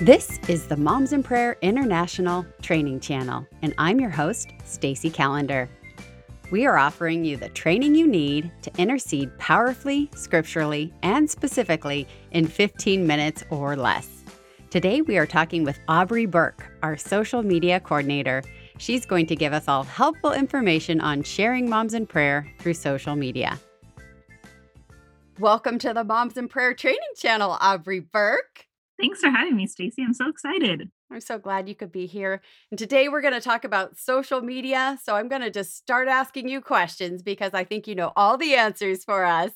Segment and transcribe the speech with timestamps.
[0.00, 5.68] This is the Moms in Prayer International Training Channel, and I'm your host, Stacy Callender.
[6.50, 12.46] We are offering you the training you need to intercede powerfully, scripturally, and specifically in
[12.46, 14.24] 15 minutes or less.
[14.70, 18.42] Today, we are talking with Aubrie Burke, our social media coordinator.
[18.78, 23.16] She's going to give us all helpful information on sharing moms in prayer through social
[23.16, 23.60] media.
[25.38, 28.69] Welcome to the Moms in Prayer Training Channel, Aubrie Burke.
[29.00, 30.02] Thanks for having me, Stacy.
[30.02, 30.90] I'm so excited.
[31.10, 32.42] I'm so glad you could be here.
[32.70, 34.98] And today we're going to talk about social media.
[35.02, 38.36] So I'm going to just start asking you questions because I think you know all
[38.36, 39.52] the answers for us.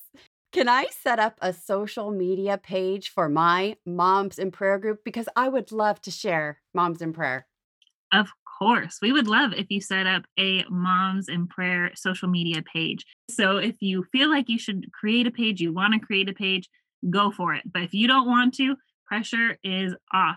[0.52, 5.00] Can I set up a social media page for my Moms in Prayer group?
[5.04, 7.46] Because I would love to share Moms in Prayer.
[8.12, 8.98] Of course.
[9.02, 13.04] We would love if you set up a Moms in Prayer social media page.
[13.28, 16.32] So if you feel like you should create a page, you want to create a
[16.32, 16.68] page,
[17.10, 17.62] go for it.
[17.70, 18.76] But if you don't want to,
[19.06, 20.36] pressure is off.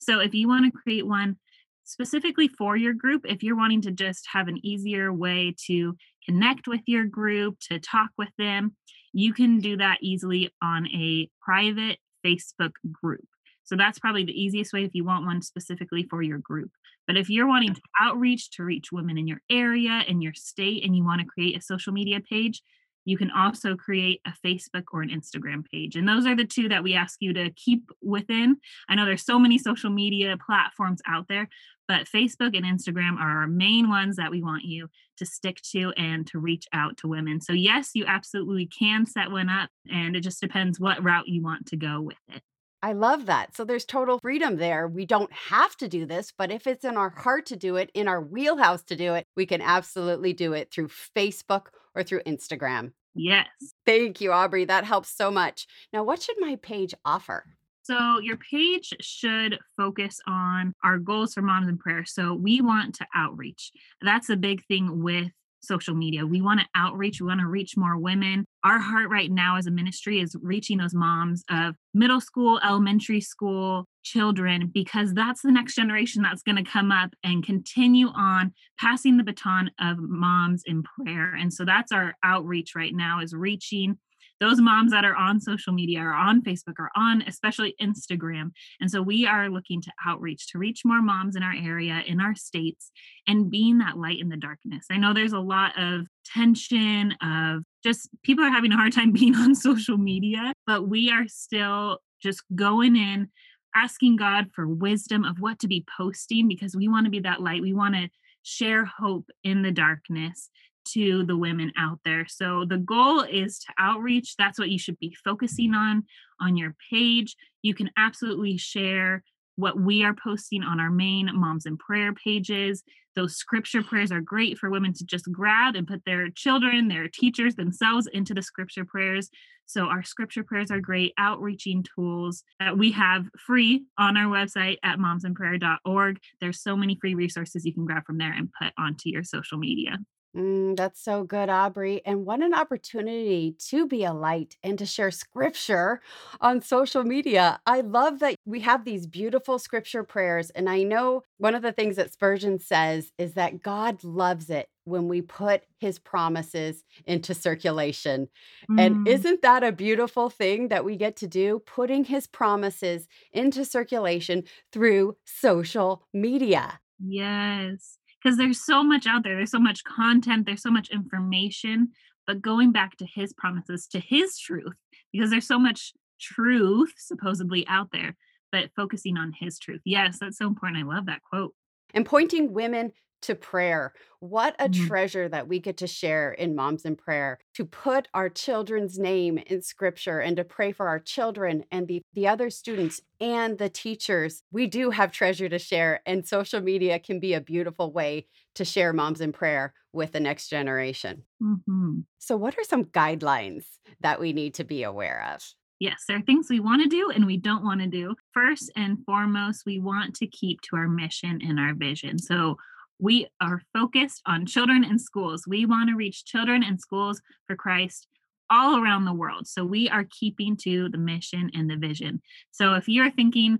[0.00, 1.36] So if you want to create one
[1.84, 6.66] specifically for your group, if you're wanting to just have an easier way to connect
[6.66, 8.74] with your group, to talk with them,
[9.12, 13.24] you can do that easily on a private Facebook group.
[13.64, 16.70] So that's probably the easiest way if you want one specifically for your group.
[17.06, 20.84] But if you're wanting to outreach to reach women in your area, in your state,
[20.84, 22.62] and you want to create a social media page,
[23.06, 25.96] you can also create a Facebook or an Instagram page.
[25.96, 28.56] And those are the two that we ask you to keep within.
[28.88, 31.48] I know there's so many social media platforms out there,
[31.88, 35.92] but Facebook and Instagram are our main ones that we want you to stick to
[35.96, 37.40] and to reach out to women.
[37.40, 41.42] So, yes, you absolutely can set one up, and it just depends what route you
[41.42, 42.42] want to go with it.
[42.86, 43.56] I love that.
[43.56, 44.86] So there's total freedom there.
[44.86, 47.90] We don't have to do this, but if it's in our heart to do it,
[47.94, 51.62] in our wheelhouse to do it, we can absolutely do it through Facebook
[51.96, 52.92] or through Instagram.
[53.16, 53.48] Yes.
[53.86, 54.68] Thank you, Aubrie.
[54.68, 55.66] That helps so much.
[55.92, 57.44] Now, what should my page offer?
[57.82, 62.04] So, your page should focus on our goals for moms in prayer.
[62.04, 63.72] So, we want to outreach.
[64.00, 65.32] That's a big thing with
[65.66, 66.26] social media.
[66.26, 68.46] We want to outreach, we want to reach more women.
[68.64, 73.20] Our heart right now as a ministry is reaching those moms of middle school, elementary
[73.20, 78.52] school children, because that's the next generation that's going to come up and continue on
[78.78, 81.34] passing the baton of moms in prayer.
[81.34, 83.98] And so that's our outreach right now is reaching
[84.40, 88.50] those moms that are on social media or on Facebook or on especially Instagram.
[88.80, 92.20] And so we are looking to outreach to reach more moms in our area, in
[92.20, 92.90] our states,
[93.26, 94.86] and being that light in the darkness.
[94.90, 99.12] I know there's a lot of tension of just people are having a hard time
[99.12, 103.28] being on social media, but we are still just going in
[103.74, 107.42] asking God for wisdom of what to be posting because we want to be that
[107.42, 107.60] light.
[107.60, 108.08] We want to
[108.42, 110.50] share hope in the darkness
[110.92, 112.26] to the women out there.
[112.28, 114.34] So the goal is to outreach.
[114.36, 116.04] That's what you should be focusing on
[116.40, 117.36] on your page.
[117.62, 119.22] You can absolutely share
[119.56, 122.84] what we are posting on our main moms in prayer pages.
[123.14, 127.08] Those scripture prayers are great for women to just grab and put their children, their
[127.08, 129.30] teachers themselves into the scripture prayers.
[129.64, 134.76] So, our scripture prayers are great outreaching tools that we have free on our website
[134.84, 136.18] at momsinprayer.org.
[136.40, 139.58] There's so many free resources you can grab from there and put onto your social
[139.58, 139.98] media.
[140.36, 142.02] Mm, that's so good, Aubrie.
[142.04, 146.02] And what an opportunity to be a light and to share scripture
[146.42, 147.58] on social media.
[147.66, 150.50] I love that we have these beautiful scripture prayers.
[150.50, 154.68] And I know one of the things that Spurgeon says is that God loves it
[154.84, 158.28] when we put his promises into circulation.
[158.76, 161.60] And Mm, isn't that a beautiful thing that we get to do?
[161.64, 166.80] Putting his promises into circulation through social media.
[166.98, 167.98] yes.
[168.26, 171.90] Because there's so much out there, there's so much content, there's so much information.
[172.26, 174.74] But going back to his promises, to his truth,
[175.12, 178.16] because there's so much truth supposedly out there,
[178.50, 179.80] but focusing on his truth.
[179.84, 180.82] Yes, that's so important.
[180.82, 181.54] I love that quote.
[181.94, 182.90] and pointing women
[183.22, 183.92] to prayer.
[184.20, 184.68] What a Mhm.
[184.68, 189.38] treasure that we get to share in Moms in Prayer to put our children's name
[189.38, 193.68] in scripture and to pray for our children and the, the other students and the
[193.68, 194.42] teachers.
[194.50, 198.64] We do have treasure to share, and social media can be a beautiful way to
[198.64, 201.24] share Moms in Prayer with the next generation.
[201.42, 202.04] Mhm.
[202.18, 205.54] So, what are some guidelines that we need to be aware of?
[205.78, 208.16] Yes, there are things we want to do and we don't want to do.
[208.32, 212.18] First and foremost, we want to keep to our mission and our vision.
[212.18, 212.56] So
[212.98, 215.44] we are focused on children and schools.
[215.46, 218.06] We want to reach children and schools for Christ
[218.50, 219.46] all around the world.
[219.46, 222.20] So we are keeping to the mission and the vision.
[222.52, 223.58] So if you're thinking,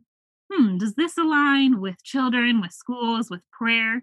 [0.52, 4.02] hmm, does this align with children, with schools, with prayer?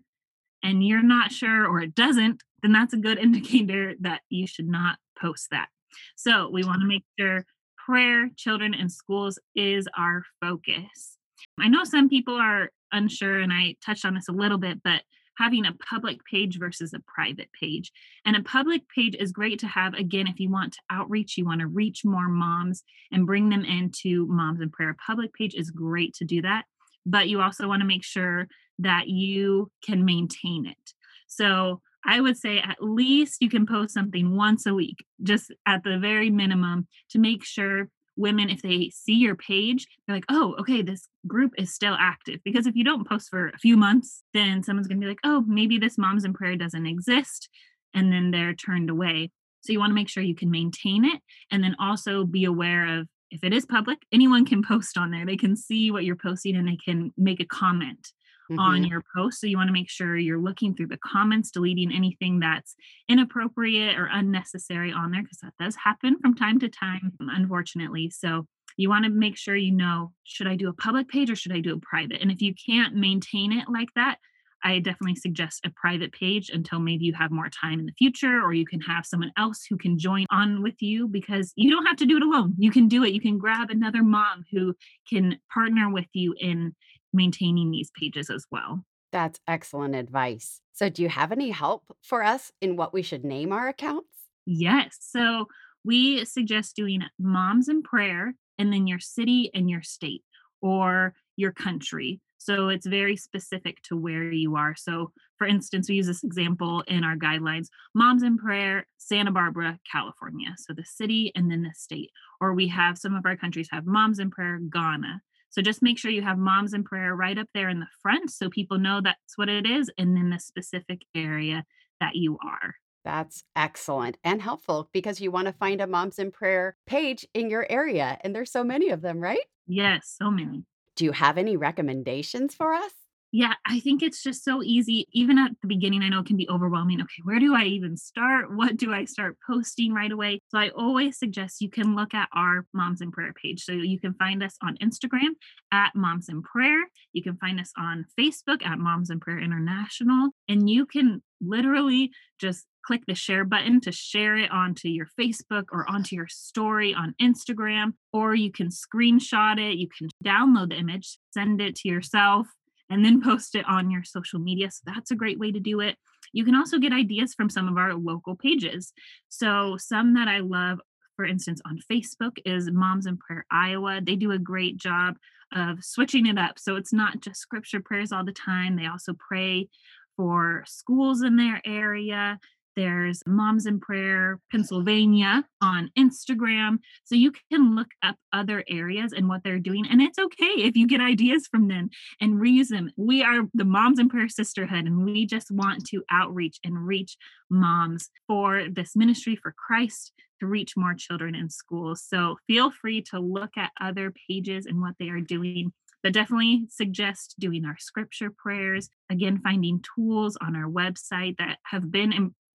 [0.61, 4.67] And you're not sure or it doesn't, then that's a good indicator that you should
[4.67, 5.69] not post that.
[6.15, 7.45] So we want to make sure
[7.85, 11.17] prayer, children, and schools is our focus.
[11.59, 15.01] I know some people are unsure, and I touched on this a little bit, but
[15.37, 17.91] having a public page versus a private page.
[18.25, 21.45] And a public page is great to have, again, if you want to outreach, you
[21.45, 24.91] want to reach more moms and bring them into Moms in Prayer.
[24.91, 26.65] A public page is great to do that,
[27.05, 28.47] but you also want to make sure
[28.79, 30.93] that you can maintain it.
[31.27, 35.83] So I would say at least you can post something once a week, just at
[35.83, 40.55] the very minimum, to make sure women, if they see your page, they're like, oh,
[40.59, 42.39] okay, this group is still active.
[42.43, 45.19] Because if you don't post for a few months, then someone's going to be like,
[45.23, 47.49] oh, maybe this Moms in Prayer doesn't exist.
[47.93, 49.31] And then they're turned away.
[49.61, 51.21] So you want to make sure you can maintain it
[51.51, 55.25] and then also be aware of if it is public, anyone can post on there.
[55.25, 58.09] They can see what you're posting and they can make a comment
[58.49, 58.59] mm-hmm.
[58.59, 59.41] on your post.
[59.41, 62.75] So you want to make sure you're looking through the comments, deleting anything that's
[63.09, 68.09] inappropriate or unnecessary on there, because that does happen from time to time, unfortunately.
[68.09, 68.47] So
[68.77, 71.53] you want to make sure you know should I do a public page or should
[71.53, 72.21] I do a private?
[72.21, 74.17] And if you can't maintain it like that,
[74.63, 78.41] I definitely suggest a private page until maybe you have more time in the future,
[78.41, 81.85] or you can have someone else who can join on with you because you don't
[81.85, 82.53] have to do it alone.
[82.57, 83.11] You can do it.
[83.11, 84.73] You can grab another mom who
[85.09, 86.73] can partner with you in
[87.13, 88.83] maintaining these pages as well.
[89.11, 90.59] That's excellent advice.
[90.73, 94.07] So, do you have any help for us in what we should name our accounts?
[94.45, 94.97] Yes.
[94.99, 95.47] So,
[95.85, 100.23] we suggest doing Moms in Prayer and then your city and your state
[100.61, 102.19] or your country.
[102.39, 104.75] So, it's very specific to where you are.
[104.75, 109.77] So, for instance, we use this example in our guidelines Moms in Prayer, Santa Barbara,
[109.89, 110.55] California.
[110.57, 112.09] So, the city and then the state.
[112.41, 115.21] Or we have some of our countries have Moms in Prayer, Ghana.
[115.53, 118.31] So just make sure you have moms in prayer right up there in the front
[118.31, 121.63] so people know that's what it is and then the specific area
[121.99, 122.73] that you are.
[123.05, 127.51] That's excellent and helpful because you want to find a moms in prayer page in
[127.51, 128.17] your area.
[128.21, 129.45] And there's so many of them, right?
[129.67, 130.65] Yes, so many.
[130.95, 132.93] Do you have any recommendations for us?
[133.35, 135.07] Yeah, I think it's just so easy.
[135.11, 137.01] Even at the beginning, I know it can be overwhelming.
[137.01, 138.55] Okay, where do I even start?
[138.55, 140.39] What do I start posting right away?
[140.49, 143.63] So I always suggest you can look at our Moms in Prayer page.
[143.63, 145.29] So you can find us on Instagram
[145.71, 146.77] at Moms in Prayer.
[147.11, 150.29] You can find us on Facebook at Moms in Prayer International.
[150.47, 155.63] And you can literally just click the share button to share it onto your Facebook
[155.71, 159.77] or onto your story on Instagram, or you can screenshot it.
[159.77, 162.45] You can download the image, send it to yourself
[162.93, 164.69] and then post it on your social media.
[164.69, 165.97] So that's a great way to do it.
[166.31, 168.93] You can also get ideas from some of our local pages.
[169.29, 170.79] So, some that I love,
[171.15, 173.99] for instance, on Facebook is Moms in Prayer Iowa.
[174.01, 175.17] They do a great job
[175.53, 176.57] of switching it up.
[176.59, 179.69] So, it's not just scripture prayers all the time, they also pray
[180.15, 182.39] for schools in their area.
[182.75, 186.79] There's Moms in Prayer Pennsylvania on Instagram.
[187.03, 189.85] So you can look up other areas and what they're doing.
[189.89, 191.89] And it's okay if you get ideas from them
[192.19, 192.91] and reuse them.
[192.97, 197.17] We are the Moms in Prayer Sisterhood, and we just want to outreach and reach
[197.49, 202.03] moms for this ministry for Christ to reach more children in schools.
[202.03, 205.71] So feel free to look at other pages and what they are doing
[206.03, 211.89] but definitely suggest doing our scripture prayers again finding tools on our website that have
[211.89, 212.11] been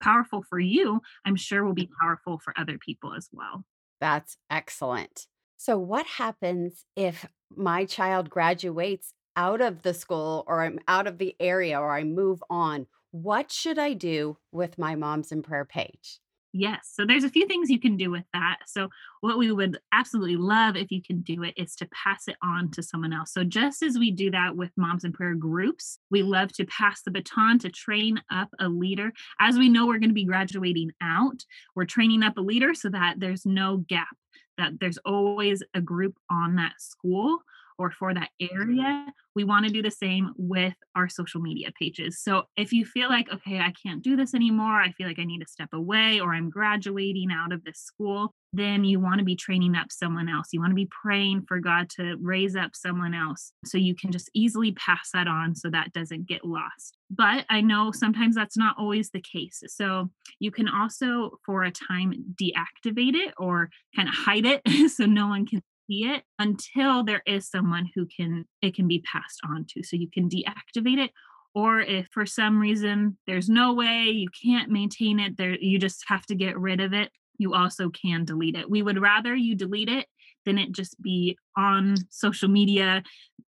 [0.06, 2.06] powerful for you, I'm sure will be mm-hmm.
[2.06, 3.66] powerful for other people as well.
[4.00, 5.28] That's excellent.
[5.58, 7.26] So, what happens if
[7.56, 12.04] my child graduates out of the school or I'm out of the area or I
[12.04, 12.88] move on?
[13.12, 16.20] What should I do with my Moms in Prayer page?
[16.58, 16.90] Yes.
[16.94, 18.60] So there's a few things you can do with that.
[18.66, 18.88] So
[19.20, 22.72] what we would absolutely love if you can do it is to pass it on
[22.72, 23.34] to someone else.
[23.34, 27.02] So just as we do that with moms in prayer groups, we love to pass
[27.02, 29.12] the baton to train up a leader.
[29.38, 31.44] As we know we're going to be graduating out,
[31.76, 34.16] we're training up a leader so that there's no gap
[34.58, 37.40] that there's always a group on that school
[37.78, 38.62] or for that mm-hmm.
[38.62, 39.06] area,
[39.36, 42.22] we want to do the same with our social media pages.
[42.22, 45.26] So if you feel like, okay, I can't do this anymore, I feel like I
[45.26, 49.26] need to step away, or I'm graduating out of this school, then you want to
[49.26, 50.48] be training up someone else.
[50.54, 54.12] You want to be praying for God to raise up someone else so you can
[54.12, 56.98] just easily pass that on so that doesn't get lost.
[57.10, 59.62] But I know sometimes that's not always the case.
[59.68, 65.06] So you can also, for a time, deactivate it or kind of hide it so
[65.06, 69.40] no one can see it until there is someone who can it can be passed
[69.50, 69.84] on to.
[69.84, 71.12] So you can deactivate it
[71.54, 76.04] or if for some reason there's no way you can't maintain it there you just
[76.08, 78.70] have to get rid of it you also can delete it.
[78.70, 80.08] We would rather you delete it
[80.46, 83.04] than it just be on social media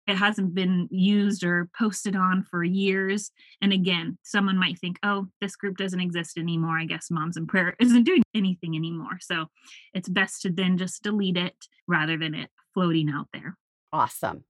[0.07, 3.31] it hasn't been used or posted on for years.
[3.61, 6.79] And again, someone might think, oh, this group doesn't exist anymore.
[6.79, 9.19] I guess Moms in Prayer isn't doing anything anymore.
[9.21, 9.47] So
[9.95, 11.55] it's best to then just delete it
[11.87, 13.57] rather than it floating out there.
[13.93, 14.45] Awesome.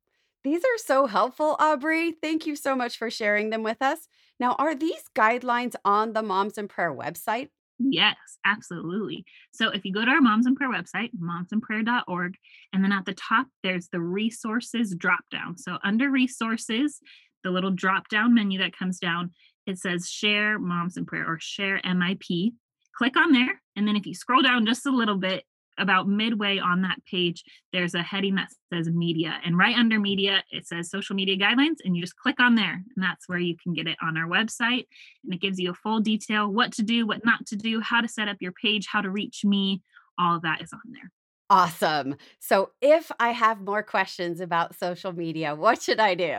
[0.45, 2.15] These are so helpful, Aubrie.
[2.21, 4.09] Thank you so much for sharing them with us.
[4.41, 7.51] Now, are these guidelines on the Moms in Prayer website?
[7.91, 9.25] Yes, absolutely.
[9.53, 12.37] So if you go to our Moms in Prayer website, momsinprayer.org,
[12.73, 15.57] and then at the top, there's the resources drop down.
[15.59, 17.01] So under resources,
[17.45, 19.31] the little drop down menu that comes down,
[19.67, 22.53] it says share Moms in Prayer or share MIP.
[22.97, 23.61] Click on there.
[23.77, 25.45] And then if you scroll down just a little bit,
[25.79, 29.39] about midway on that page, there's a heading that says media.
[29.45, 31.77] And right under media, it says social media guidelines.
[31.85, 32.75] And you just click on there.
[32.75, 34.87] And that's where you can get it on our website.
[35.25, 38.01] And it gives you a full detail what to do, what not to do, how
[38.01, 39.83] to set up your page, how to reach me.
[40.19, 41.11] All of that is on there.
[41.51, 42.17] Awesome.
[42.41, 46.39] So if I have more questions about social media, what should I do?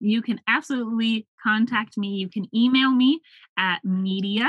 [0.00, 2.14] You can absolutely contact me.
[2.14, 3.20] You can email me
[3.58, 4.48] at media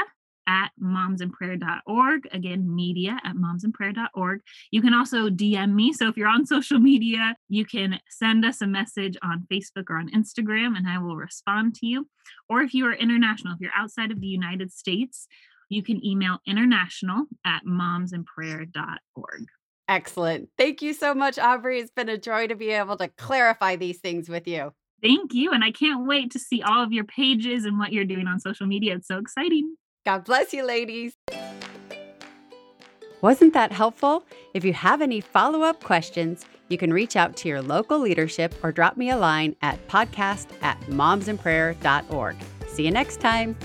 [0.50, 2.28] at momsinprayer.org.
[2.32, 4.42] Again, media at momsinprayer.org.
[4.72, 5.94] You can also DM me.
[5.94, 9.98] So if you're on social media, you can send us a message on Facebook or
[9.98, 12.08] on Instagram and I will respond to you.
[12.50, 15.28] Or if you are international, if you're outside of the United States,
[15.70, 19.46] you can email international at momsinprayer.org.
[19.88, 20.50] Excellent.
[20.58, 21.80] Thank you so much, Aubrie.
[21.80, 24.72] It's been a joy to be able to clarify these things with you.
[25.02, 25.52] Thank you.
[25.52, 28.40] And I can't wait to see all of your pages and what you're doing on
[28.40, 28.96] social media.
[28.96, 29.76] It's so exciting.
[30.06, 31.14] God bless you, ladies.
[33.22, 34.26] Wasn't that helpful?
[34.54, 38.56] If you have any follow up questions, you can reach out to your local leadership
[38.64, 42.36] or drop me a line at podcast at momsinprayer.org.
[42.68, 43.58] See you next time.